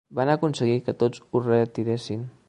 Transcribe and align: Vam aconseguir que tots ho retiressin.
Vam 0.19 0.29
aconseguir 0.35 0.77
que 0.87 0.95
tots 1.03 1.23
ho 1.31 1.41
retiressin. 1.49 2.25